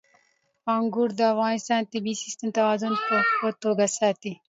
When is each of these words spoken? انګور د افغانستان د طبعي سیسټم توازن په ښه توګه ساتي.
انګور 0.75 1.09
د 1.19 1.21
افغانستان 1.33 1.81
د 1.83 1.87
طبعي 1.93 2.15
سیسټم 2.23 2.49
توازن 2.57 2.93
په 3.05 3.15
ښه 3.33 3.49
توګه 3.63 3.85
ساتي. 3.97 4.33